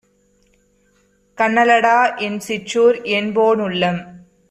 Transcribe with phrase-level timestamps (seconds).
[1.37, 1.97] கன்னலடா
[2.19, 4.01] என்சிற்றூர் என்போ னுள்ளம்